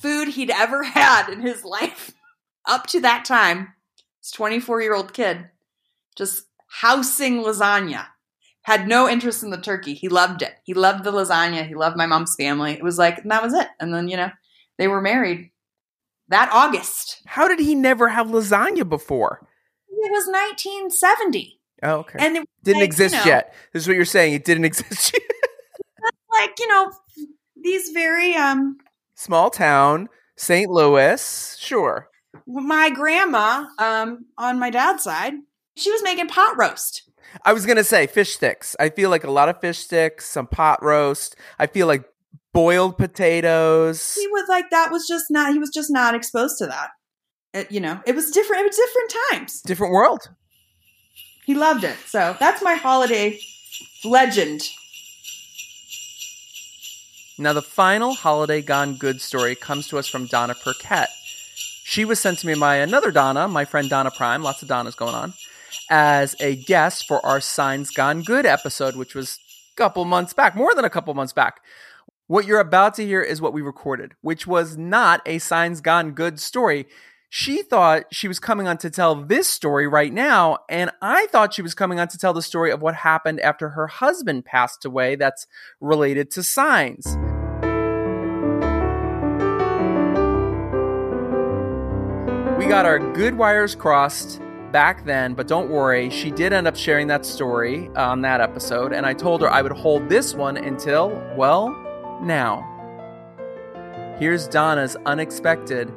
[0.00, 2.12] food he'd ever had in his life
[2.66, 3.72] up to that time,
[4.22, 5.48] this 24 year old kid,
[6.16, 8.06] just housing lasagna.
[8.62, 9.94] Had no interest in the turkey.
[9.94, 10.54] He loved it.
[10.64, 11.66] He loved the lasagna.
[11.66, 12.72] He loved my mom's family.
[12.72, 13.68] It was like, and that was it.
[13.78, 14.30] And then, you know,
[14.76, 15.52] they were married
[16.28, 17.22] that August.
[17.26, 19.46] How did he never have lasagna before?
[19.88, 21.60] It was 1970.
[21.82, 22.18] Oh, okay.
[22.18, 23.54] And it didn't like, exist you know, yet.
[23.72, 24.34] This is what you're saying.
[24.34, 25.22] It didn't exist yet.
[26.32, 26.92] Like, you know,
[27.56, 28.78] these very um
[29.14, 30.70] Small town, St.
[30.70, 31.56] Louis.
[31.58, 32.08] Sure.
[32.46, 35.34] my grandma um on my dad's side,
[35.76, 37.02] she was making pot roast.
[37.44, 38.74] I was gonna say fish sticks.
[38.80, 41.36] I feel like a lot of fish sticks, some pot roast.
[41.58, 42.04] I feel like
[42.52, 44.14] boiled potatoes.
[44.14, 46.90] He was like that was just not he was just not exposed to that.
[47.52, 48.62] It, you know, it was different.
[48.62, 49.60] It was different times.
[49.62, 50.28] Different world.
[51.46, 51.96] He loved it.
[52.06, 53.38] So that's my holiday
[54.04, 54.68] legend.
[57.38, 61.10] Now, the final holiday gone good story comes to us from Donna Perquette.
[61.84, 64.96] She was sent to me by another Donna, my friend Donna Prime, lots of Donnas
[64.96, 65.34] going on,
[65.90, 69.38] as a guest for our Signs Gone Good episode, which was
[69.72, 71.60] a couple months back, more than a couple months back.
[72.26, 76.12] What you're about to hear is what we recorded, which was not a Signs Gone
[76.12, 76.86] Good story.
[77.28, 81.54] She thought she was coming on to tell this story right now, and I thought
[81.54, 84.84] she was coming on to tell the story of what happened after her husband passed
[84.84, 85.46] away that's
[85.80, 87.16] related to signs.
[92.58, 94.40] We got our good wires crossed
[94.76, 98.92] back then, but don't worry, she did end up sharing that story on that episode,
[98.92, 101.70] and I told her I would hold this one until, well,
[102.20, 102.60] now.
[104.18, 105.90] Here's Donna's unexpected,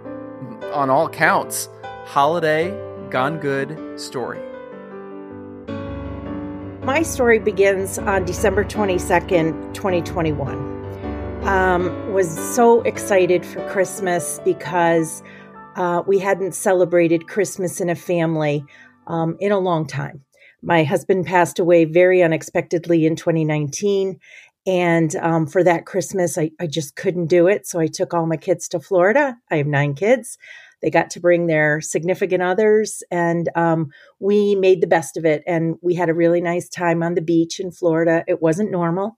[0.72, 1.68] on all counts,
[2.06, 2.70] holiday
[3.10, 4.40] gone good story.
[6.82, 11.44] My story begins on December 22nd, 2021.
[11.46, 15.22] Um, was so excited for Christmas because
[15.76, 18.66] uh, we hadn't celebrated Christmas in a family
[19.08, 20.24] um, in a long time.
[20.62, 24.20] My husband passed away very unexpectedly in 2019.
[24.68, 27.66] And um, for that Christmas, I, I just couldn't do it.
[27.66, 29.38] So I took all my kids to Florida.
[29.50, 30.38] I have nine kids.
[30.82, 35.44] They got to bring their significant others, and um, we made the best of it.
[35.46, 38.24] And we had a really nice time on the beach in Florida.
[38.28, 39.18] It wasn't normal.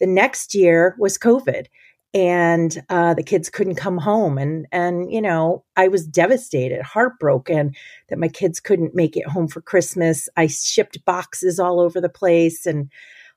[0.00, 1.66] The next year was COVID,
[2.14, 4.38] and uh, the kids couldn't come home.
[4.38, 7.74] And and you know, I was devastated, heartbroken
[8.08, 10.28] that my kids couldn't make it home for Christmas.
[10.36, 12.90] I shipped boxes all over the place, and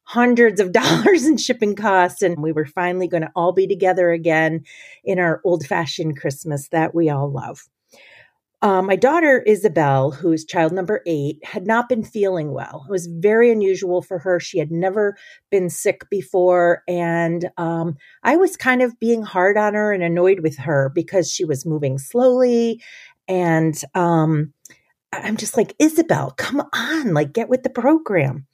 [0.03, 2.21] hundreds of dollars in shipping costs.
[2.21, 4.63] And we were finally going to all be together again
[5.03, 7.67] in our old fashioned Christmas that we all love.
[8.63, 12.85] Uh, my daughter Isabel, who's child number eight, had not been feeling well.
[12.87, 14.39] It was very unusual for her.
[14.39, 15.17] She had never
[15.49, 16.83] been sick before.
[16.87, 21.31] And um, I was kind of being hard on her and annoyed with her because
[21.31, 22.83] she was moving slowly.
[23.27, 24.53] And um,
[25.11, 28.45] I'm just like, Isabel, come on, like get with the program.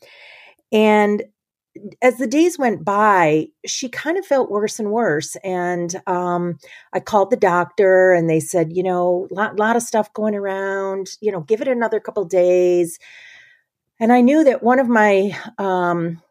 [0.72, 1.24] And
[2.02, 5.36] as the days went by, she kind of felt worse and worse.
[5.44, 6.58] And um,
[6.94, 10.36] I called the doctor, and they said, you know, a lot, lot of stuff going
[10.36, 11.10] around.
[11.22, 13.00] You know, give it another couple days.
[14.00, 16.22] And I knew that one of my um,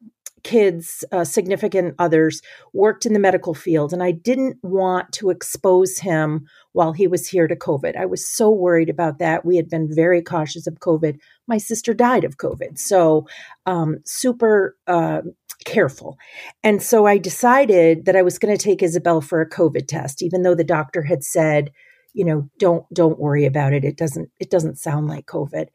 [0.46, 2.40] kids' uh, significant others
[2.72, 7.26] worked in the medical field, and I didn't want to expose him while he was
[7.26, 7.96] here to COVID.
[7.96, 9.44] I was so worried about that.
[9.44, 11.18] We had been very cautious of COVID.
[11.48, 13.26] My sister died of COVID, so
[13.66, 15.22] um, super uh,
[15.64, 16.16] careful.
[16.62, 20.22] And so I decided that I was going to take Isabel for a COVID test,
[20.22, 21.72] even though the doctor had said,
[22.14, 23.84] you know, don't don't worry about it.
[23.84, 25.66] It doesn't it doesn't sound like COVID.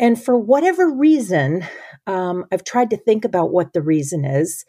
[0.00, 1.64] And for whatever reason,
[2.06, 4.64] um, I've tried to think about what the reason is.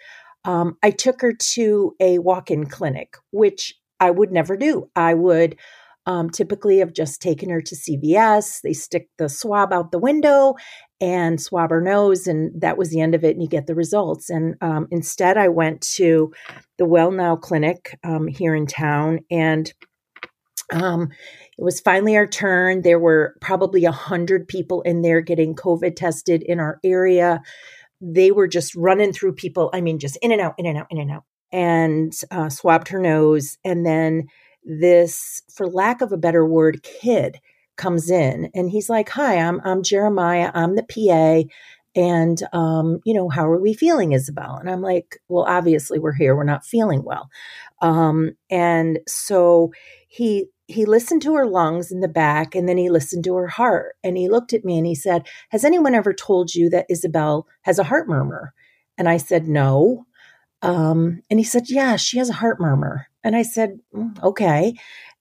[0.46, 4.90] Um, I took her to a walk in clinic, which I would never do.
[4.96, 5.58] I would
[6.06, 8.62] um, typically have just taken her to CVS.
[8.62, 10.56] They stick the swab out the window
[11.02, 13.76] and swab her nose, and that was the end of it, and you get the
[13.76, 14.30] results.
[14.30, 16.34] And um, instead, I went to
[16.78, 19.72] the WellNow Clinic um, here in town, and
[20.72, 21.10] um,
[21.58, 22.82] it was finally our turn.
[22.82, 27.42] There were probably a hundred people in there getting COVID tested in our area.
[28.02, 29.70] They were just running through people.
[29.74, 32.88] I mean, just in and out, in and out, in and out, and uh, swabbed
[32.90, 33.58] her nose.
[33.66, 34.28] And then
[34.64, 37.40] this, for lack of a better word, kid
[37.76, 40.52] comes in, and he's like, "Hi, I'm I'm Jeremiah.
[40.54, 41.50] I'm the PA."
[41.96, 44.56] And, um, you know, how are we feeling, Isabel?
[44.56, 46.36] And I'm like, well, obviously we're here.
[46.36, 47.30] We're not feeling well.
[47.82, 49.72] Um, and so
[50.08, 53.48] he he listened to her lungs in the back and then he listened to her
[53.48, 56.86] heart and he looked at me and he said has anyone ever told you that
[56.90, 58.54] isabel has a heart murmur
[58.98, 60.06] and i said no
[60.62, 64.74] um, and he said yeah she has a heart murmur and i said mm, okay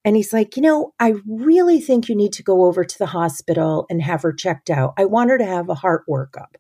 [0.05, 3.07] And he's like, You know, I really think you need to go over to the
[3.07, 4.95] hospital and have her checked out.
[4.97, 6.55] I want her to have a heart workup.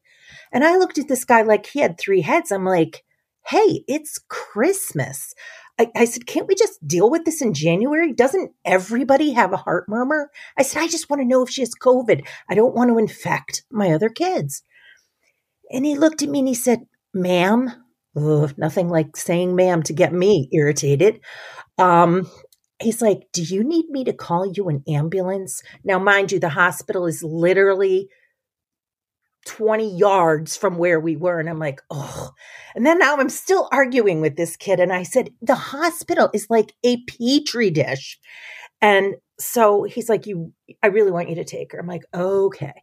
[0.53, 2.53] And I looked at this guy like he had three heads.
[2.53, 3.05] I'm like,
[3.46, 5.35] Hey, it's Christmas.
[5.79, 8.12] I, I, said, can't we just deal with this in January?
[8.12, 10.31] Doesn't everybody have a heart murmur?
[10.57, 12.27] I said, I just want to know if she has COVID.
[12.49, 14.62] I don't want to infect my other kids.
[15.71, 16.81] And he looked at me and he said,
[17.14, 17.73] ma'am,
[18.17, 21.21] ugh, nothing like saying ma'am to get me irritated.
[21.79, 22.29] Um,
[22.81, 25.62] he's like, do you need me to call you an ambulance?
[25.85, 28.09] Now, mind you, the hospital is literally
[29.49, 31.41] 20 yards from where we were.
[31.41, 32.33] And I'm like, oh.
[32.75, 34.79] And then now I'm still arguing with this kid.
[34.79, 38.19] And I said, the hospital is like a petri dish.
[38.83, 41.79] And so he's like, you, I really want you to take her.
[41.79, 42.75] I'm like, okay.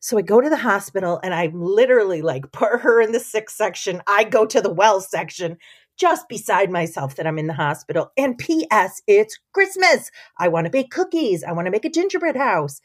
[0.00, 3.50] So I go to the hospital and I literally like put her in the sick
[3.50, 4.00] section.
[4.06, 5.58] I go to the well section
[5.98, 8.10] just beside myself that I'm in the hospital.
[8.16, 10.10] And P.S., it's Christmas.
[10.38, 11.44] I want to bake cookies.
[11.44, 12.80] I want to make a gingerbread house.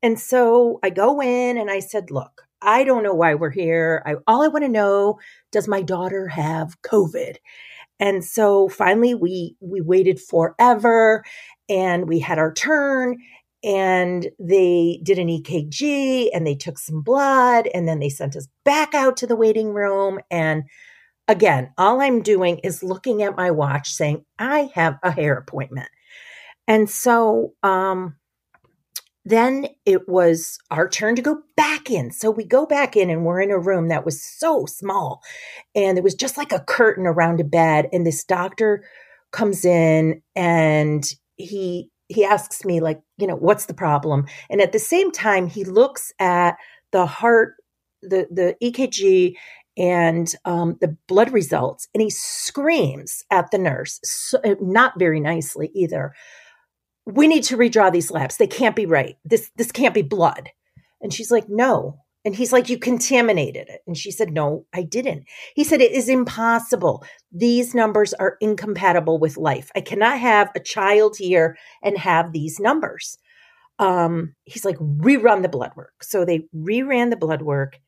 [0.00, 4.02] And so I go in and I said, look, I don't know why we're here.
[4.06, 5.18] I, all I want to know,
[5.52, 7.36] does my daughter have COVID?
[8.00, 11.24] And so finally we we waited forever
[11.68, 13.16] and we had our turn
[13.64, 18.48] and they did an EKG and they took some blood and then they sent us
[18.64, 20.62] back out to the waiting room and
[21.28, 25.88] again all I'm doing is looking at my watch saying I have a hair appointment.
[26.68, 28.17] And so um
[29.28, 32.10] then it was our turn to go back in.
[32.10, 35.22] So we go back in and we're in a room that was so small.
[35.74, 37.88] And it was just like a curtain around a bed.
[37.92, 38.84] And this doctor
[39.32, 41.04] comes in and
[41.36, 44.26] he he asks me like, you know, what's the problem?
[44.48, 46.56] And at the same time, he looks at
[46.90, 47.56] the heart,
[48.02, 49.34] the the EKG
[49.76, 55.70] and um, the blood results, and he screams at the nurse, so, not very nicely
[55.74, 56.12] either
[57.08, 58.36] we need to redraw these labs.
[58.36, 59.16] They can't be right.
[59.24, 60.50] This this can't be blood.
[61.00, 62.00] And she's like, no.
[62.24, 63.80] And he's like, you contaminated it.
[63.86, 65.24] And she said, no, I didn't.
[65.54, 67.04] He said, it is impossible.
[67.32, 69.70] These numbers are incompatible with life.
[69.74, 73.16] I cannot have a child here and have these numbers.
[73.78, 76.02] Um, he's like, rerun the blood work.
[76.02, 77.78] So they reran the blood work,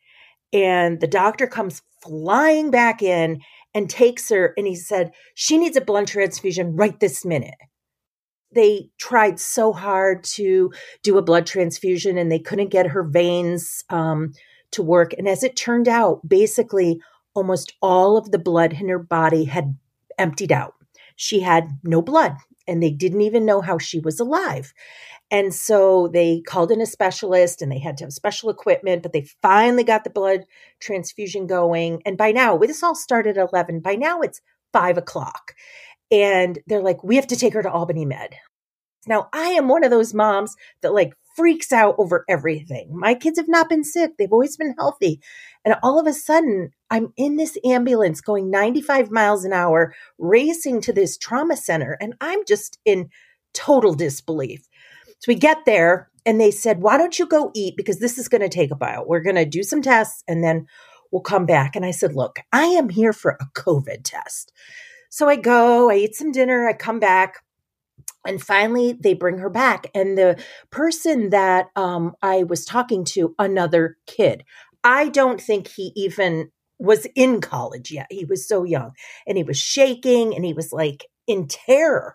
[0.52, 3.42] and the doctor comes flying back in
[3.74, 4.54] and takes her.
[4.56, 7.56] And he said, she needs a blood transfusion right this minute
[8.52, 13.84] they tried so hard to do a blood transfusion and they couldn't get her veins
[13.90, 14.32] um,
[14.72, 15.12] to work.
[15.16, 17.00] And as it turned out, basically
[17.34, 19.76] almost all of the blood in her body had
[20.18, 20.74] emptied out.
[21.16, 22.36] She had no blood
[22.66, 24.72] and they didn't even know how she was alive.
[25.30, 29.12] And so they called in a specialist and they had to have special equipment, but
[29.12, 30.44] they finally got the blood
[30.80, 32.02] transfusion going.
[32.04, 33.80] And by now, this all started at 11.
[33.80, 34.40] By now, it's
[34.72, 35.54] five o'clock
[36.10, 38.34] and they're like, we have to take her to Albany Med.
[39.06, 42.90] Now, I am one of those moms that like freaks out over everything.
[42.92, 45.20] My kids have not been sick, they've always been healthy.
[45.64, 50.80] And all of a sudden, I'm in this ambulance going 95 miles an hour, racing
[50.82, 53.08] to this trauma center, and I'm just in
[53.54, 54.68] total disbelief.
[55.20, 57.76] So we get there, and they said, Why don't you go eat?
[57.76, 59.04] Because this is going to take a while.
[59.06, 60.66] We're going to do some tests, and then
[61.10, 61.76] we'll come back.
[61.76, 64.52] And I said, Look, I am here for a COVID test.
[65.10, 67.44] So I go, I eat some dinner, I come back.
[68.26, 69.90] And finally, they bring her back.
[69.94, 74.44] And the person that um, I was talking to, another kid,
[74.84, 78.06] I don't think he even was in college yet.
[78.10, 78.92] He was so young
[79.26, 82.14] and he was shaking and he was like in terror.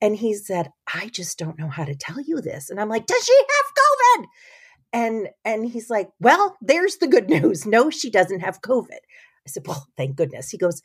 [0.00, 2.70] And he said, I just don't know how to tell you this.
[2.70, 4.26] And I'm like, Does she have COVID?
[4.92, 7.66] And and he's like, Well, there's the good news.
[7.66, 8.90] No, she doesn't have COVID.
[8.92, 10.50] I said, Well, thank goodness.
[10.50, 10.82] He goes,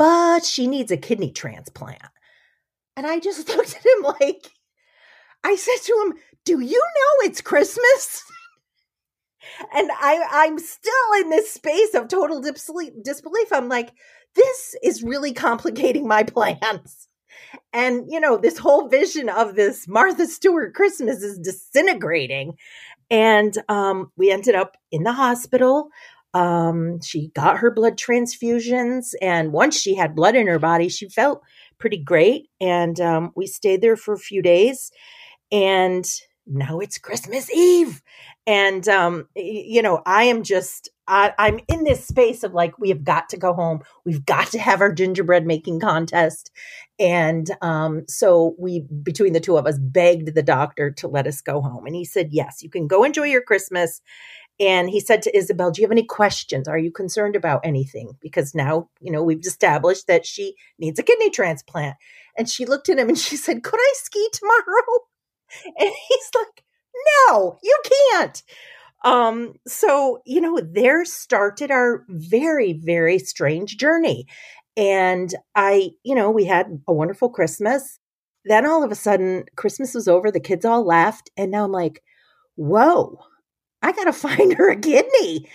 [0.00, 2.00] but she needs a kidney transplant.
[2.96, 4.50] And I just looked at him like,
[5.44, 6.14] I said to him,
[6.46, 8.24] Do you know it's Christmas?
[9.74, 13.52] and I, I'm still in this space of total disbelief.
[13.52, 13.90] I'm like,
[14.34, 17.06] this is really complicating my plans.
[17.74, 22.54] And, you know, this whole vision of this Martha Stewart Christmas is disintegrating.
[23.10, 25.90] And um, we ended up in the hospital.
[26.32, 31.08] Um, she got her blood transfusions, and once she had blood in her body, she
[31.08, 31.42] felt
[31.78, 32.48] pretty great.
[32.60, 34.92] And um, we stayed there for a few days,
[35.50, 36.04] and
[36.46, 38.02] now it's Christmas Eve,
[38.46, 42.88] and um, you know, I am just I, I'm in this space of like we
[42.88, 43.80] have got to go home.
[44.04, 46.50] We've got to have our gingerbread making contest,
[47.00, 51.40] and um, so we between the two of us begged the doctor to let us
[51.40, 54.00] go home, and he said, "Yes, you can go enjoy your Christmas."
[54.60, 56.68] And he said to Isabel, Do you have any questions?
[56.68, 58.12] Are you concerned about anything?
[58.20, 61.96] Because now, you know, we've established that she needs a kidney transplant.
[62.36, 65.00] And she looked at him and she said, Could I ski tomorrow?
[65.66, 66.64] And he's like,
[67.28, 67.76] No, you
[68.12, 68.42] can't.
[69.04, 74.26] Um, so, you know, there started our very, very strange journey.
[74.76, 77.98] And I, you know, we had a wonderful Christmas.
[78.44, 81.30] Then all of a sudden, Christmas was over, the kids all left.
[81.36, 82.02] And now I'm like,
[82.54, 83.18] whoa,
[83.82, 85.48] I got to find her a kidney.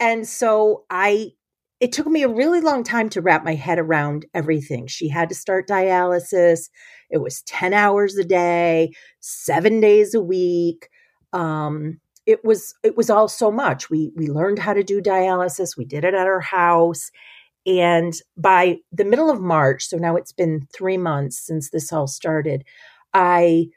[0.00, 1.32] And so I,
[1.80, 4.86] it took me a really long time to wrap my head around everything.
[4.86, 6.70] She had to start dialysis.
[7.10, 10.88] It was 10 hours a day, seven days a week.
[11.32, 13.88] Um, it was it was all so much.
[13.88, 15.78] We we learned how to do dialysis.
[15.78, 17.10] We did it at our house.
[17.66, 22.06] And by the middle of March, so now it's been three months since this all
[22.06, 22.64] started,
[23.14, 23.68] I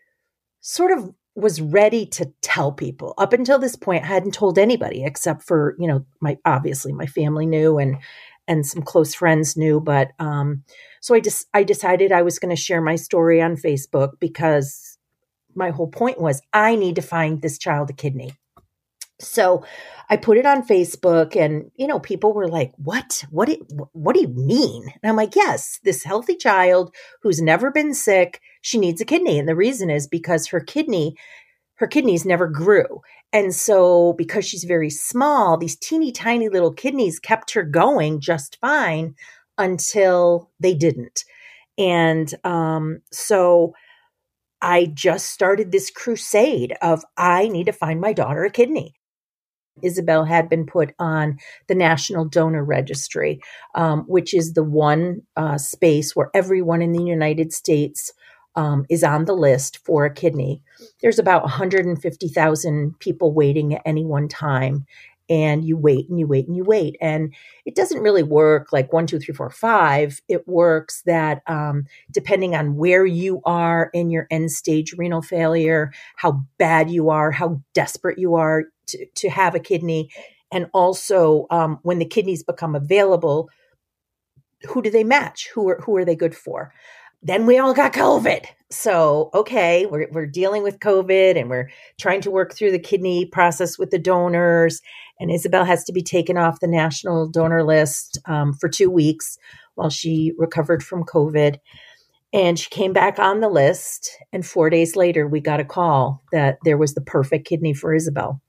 [0.60, 3.14] sort of was ready to tell people.
[3.18, 7.06] Up until this point, I hadn't told anybody except for, you know, my obviously my
[7.06, 7.98] family knew and
[8.48, 9.80] and some close friends knew.
[9.80, 10.64] But um,
[11.00, 14.98] so I just I decided I was going to share my story on Facebook because
[15.56, 18.34] my whole point was I need to find this child a kidney.
[19.22, 19.64] So
[20.10, 23.56] I put it on Facebook and you know people were like what what do,
[23.94, 24.84] what do you mean?
[25.02, 29.40] And I'm like yes, this healthy child who's never been sick, she needs a kidney
[29.40, 31.16] and the reason is because her kidney
[31.76, 33.02] her kidneys never grew.
[33.34, 38.60] And so because she's very small, these teeny tiny little kidneys kept her going just
[38.60, 39.16] fine
[39.58, 41.24] until they didn't.
[41.78, 43.74] And um so
[44.62, 48.96] I just started this crusade of I need to find my daughter a kidney.
[49.82, 53.42] Isabel had been put on the National Donor Registry,
[53.76, 58.14] um, which is the one uh, space where everyone in the United States
[58.56, 60.62] um, is on the list for a kidney.
[61.02, 64.86] There's about 150,000 people waiting at any one time.
[65.30, 66.98] And you wait and you wait and you wait.
[67.00, 70.20] And it doesn't really work like one, two, three, four, five.
[70.28, 75.94] It works that um, depending on where you are in your end stage renal failure,
[76.18, 78.66] how bad you are, how desperate you are,
[79.16, 80.10] to, have a kidney.
[80.52, 83.50] And also um, when the kidneys become available
[84.68, 85.50] who do they match?
[85.54, 86.74] Who are who are they good for?
[87.24, 88.46] Then we all got covid.
[88.70, 91.70] So okay we're, we're dealing with covid and we're
[92.00, 94.82] trying to work through the kidney process with the donors.
[95.20, 99.38] And isabel has to be taken off the national donor list um, for two weeks
[99.76, 101.58] while she recovered from covid.
[102.34, 104.10] And she came back on the list.
[104.32, 107.94] And four days later we got a call that there was the perfect kidney for
[107.94, 108.42] isabel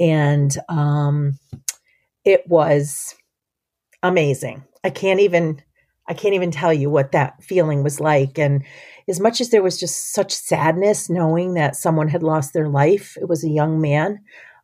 [0.00, 1.38] and um,
[2.24, 3.14] it was
[4.02, 4.64] amazing.
[4.82, 5.62] I can't even
[6.08, 8.36] I can't even tell you what that feeling was like.
[8.36, 8.64] And
[9.08, 13.16] as much as there was just such sadness knowing that someone had lost their life,
[13.20, 14.18] it was a young man.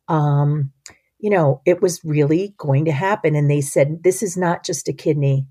[0.09, 0.73] Um,
[1.19, 3.33] you know, it was really going to happen.
[3.33, 5.47] And they said, this is not just a kidney.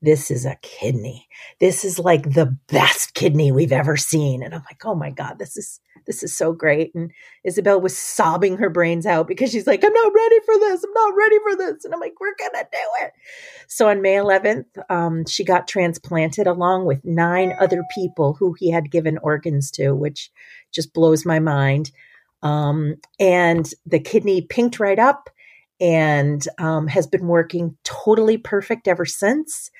[0.00, 1.28] This is a kidney.
[1.58, 4.42] This is like the best kidney we've ever seen.
[4.42, 6.94] And I'm like, oh my God, this is this is so great.
[6.94, 7.10] And
[7.44, 10.82] Isabel was sobbing her brains out because she's like, I'm not ready for this.
[10.84, 11.84] I'm not ready for this.
[11.84, 13.12] And I'm like, we're to do it.
[13.66, 18.70] So on May 11th, um, she got transplanted along with nine other people who he
[18.70, 20.30] had given organs to, which
[20.72, 21.90] just blows my mind.
[22.42, 25.28] Um, and the kidney pinked right up
[25.80, 29.70] and um, has been working totally perfect ever since.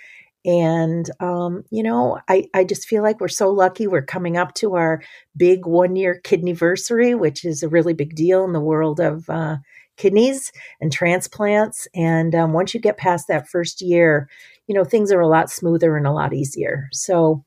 [0.44, 3.86] And, um, you know, I, I just feel like we're so lucky.
[3.86, 5.03] We're coming up to our
[5.36, 9.57] big one year kidneyversary, which is a really big deal in the world of uh,
[9.96, 11.88] kidneys and transplants.
[11.94, 14.28] And um, once you get past that first year,
[14.66, 16.88] you know, things are a lot smoother and a lot easier.
[16.92, 17.44] So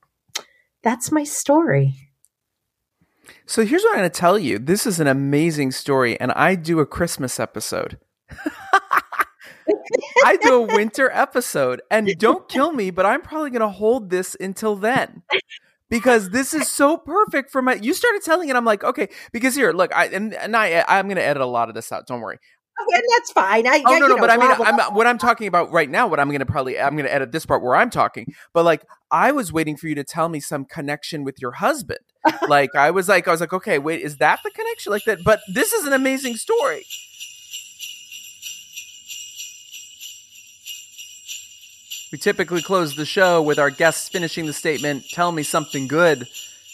[0.82, 1.94] that's my story.
[3.46, 4.58] So here's what I'm going to tell you.
[4.58, 7.98] This is an amazing story, and I do a Christmas episode.
[10.24, 14.10] I do a winter episode, and don't kill me, but I'm probably going to hold
[14.10, 15.22] this until then
[15.92, 17.74] because this is so perfect for my.
[17.74, 21.06] You started telling it, I'm like, okay, because here, look, I and, and I, I'm
[21.06, 22.06] going to edit a lot of this out.
[22.06, 22.38] Don't worry.
[22.78, 23.66] and that's fine.
[23.66, 25.90] I, oh I, no, no, know, but I mean, I'm, what I'm talking about right
[25.90, 26.06] now.
[26.06, 28.32] What I'm going to probably, I'm going to edit this part where I'm talking.
[28.54, 32.00] But like, I was waiting for you to tell me some connection with your husband.
[32.48, 34.92] like, I was like, I was like, okay, wait, is that the connection?
[34.92, 35.18] Like that?
[35.22, 36.86] But this is an amazing story.
[42.12, 46.28] We typically close the show with our guests finishing the statement, Tell me something good.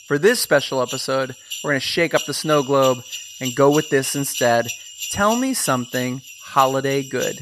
[0.09, 2.99] For this special episode, we're going to shake up the snow globe
[3.41, 4.67] and go with this instead.
[5.13, 7.39] Tell me something holiday good.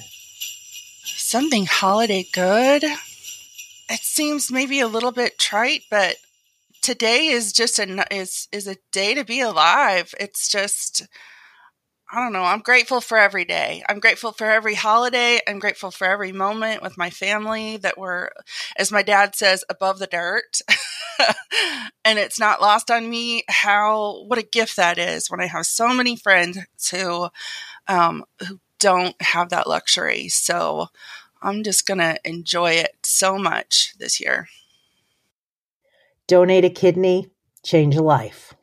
[1.05, 2.85] Something holiday good?
[2.85, 6.17] It seems maybe a little bit trite, but
[6.83, 10.15] today is just a is is a day to be alive.
[10.21, 11.07] It's just
[12.11, 12.45] I don't know.
[12.45, 13.83] I'm grateful for every day.
[13.89, 15.41] I'm grateful for every holiday.
[15.47, 18.31] I'm grateful for every moment with my family that we're,
[18.77, 20.61] as my dad says, above the dirt.
[22.05, 25.67] and it's not lost on me how, what a gift that is when I have
[25.67, 26.59] so many friends
[26.93, 27.29] who,
[27.89, 30.29] um, who don't have that luxury.
[30.29, 30.87] So
[31.43, 34.49] I'm just going to enjoy it so much this year.
[36.29, 37.31] Donate a kidney,
[37.65, 38.56] change a life.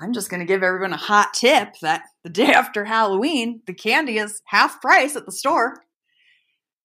[0.00, 3.74] I'm just going to give everyone a hot tip that the day after Halloween, the
[3.74, 5.82] candy is half price at the store.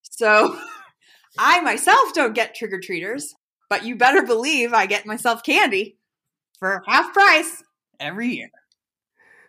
[0.02, 0.58] So
[1.38, 3.34] I myself don't get trick or treaters,
[3.70, 5.96] but you better believe I get myself candy
[6.58, 7.62] for half price
[8.00, 8.50] every year.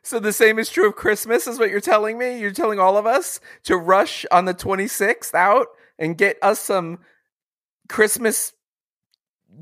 [0.04, 2.40] So the same is true of Christmas, is what you're telling me?
[2.40, 7.00] You're telling all of us to rush on the 26th out and get us some
[7.90, 8.54] Christmas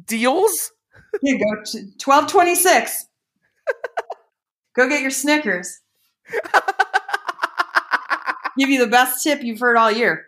[0.06, 0.74] deals?
[1.22, 3.06] You go to 1226.
[4.76, 5.82] Go get your Snickers.
[8.58, 10.28] Give you the best tip you've heard all year.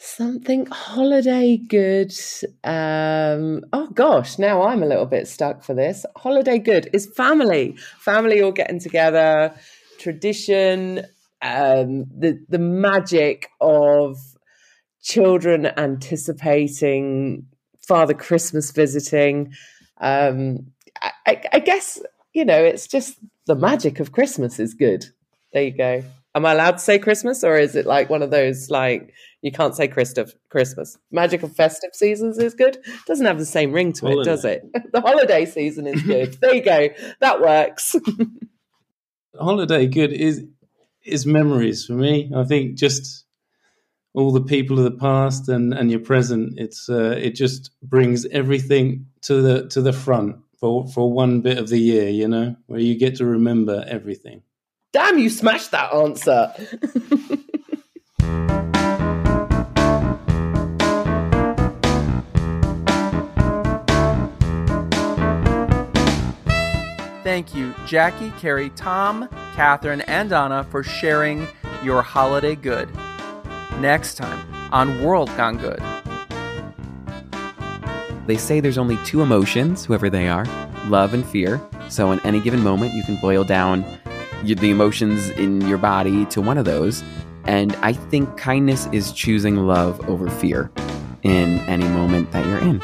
[0.00, 2.12] Something holiday good.
[2.62, 6.06] Um, oh gosh, now I'm a little bit stuck for this.
[6.16, 7.76] Holiday good is family.
[7.98, 9.52] Family all getting together,
[9.98, 11.00] tradition,
[11.42, 14.16] um, the the magic of
[15.02, 17.46] children anticipating
[17.80, 19.52] Father Christmas visiting.
[20.00, 20.72] Um,
[21.26, 22.00] I, I guess
[22.32, 25.06] you know it's just the magic of Christmas is good.
[25.52, 26.04] There you go.
[26.34, 29.50] Am I allowed to say Christmas, or is it like one of those like you
[29.50, 30.98] can't say Christoph Christmas?
[31.10, 32.78] Magic of festive seasons is good.
[33.06, 34.20] Doesn't have the same ring to Holiday.
[34.20, 34.62] it, does it?
[34.92, 36.38] the holiday season is good.
[36.40, 36.88] there you go.
[37.20, 37.96] That works.
[39.38, 40.44] holiday good is
[41.04, 42.30] is memories for me.
[42.36, 43.24] I think just
[44.14, 46.54] all the people of the past and and your present.
[46.58, 51.58] It's uh, it just brings everything to the to the front for for one bit
[51.58, 52.08] of the year.
[52.08, 54.42] You know, where you get to remember everything.
[54.92, 56.52] Damn, you smashed that answer.
[67.22, 71.46] Thank you, Jackie, Carrie, Tom, Catherine, and Donna for sharing
[71.84, 72.88] your holiday good.
[73.80, 75.80] Next time on World Gone Good.
[78.28, 80.44] They say there's only two emotions, whoever they are
[80.88, 81.58] love and fear.
[81.88, 83.86] So, in any given moment, you can boil down
[84.44, 87.02] the emotions in your body to one of those.
[87.44, 90.70] And I think kindness is choosing love over fear
[91.22, 92.82] in any moment that you're in.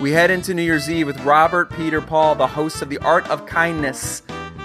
[0.00, 3.44] We head into New Year's Eve with Robert Peterpaul, the host of The Art of
[3.44, 4.22] Kindness,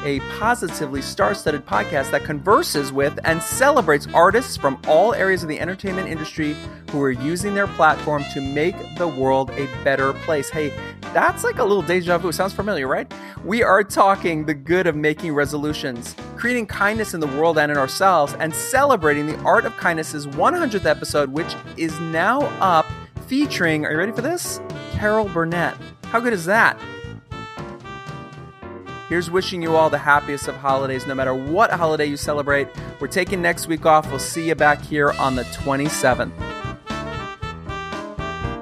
[0.07, 5.49] a positively star studded podcast that converses with and celebrates artists from all areas of
[5.49, 6.55] the entertainment industry
[6.91, 10.49] who are using their platform to make the world a better place.
[10.49, 10.71] Hey,
[11.13, 12.31] that's like a little deja vu.
[12.31, 13.13] Sounds familiar, right?
[13.43, 17.77] We are talking the good of making resolutions, creating kindness in the world and in
[17.77, 22.85] ourselves, and celebrating the Art of Kindness's 100th episode, which is now up,
[23.27, 24.61] featuring, are you ready for this?
[24.93, 25.75] Carol Burnett.
[26.05, 26.79] How good is that?
[29.09, 32.67] Here's wishing you all the happiest of holidays, no matter what holiday you celebrate.
[32.99, 34.09] We're taking next week off.
[34.09, 36.33] We'll see you back here on the 27th.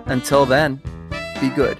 [0.05, 0.81] Until then,
[1.41, 1.79] be good.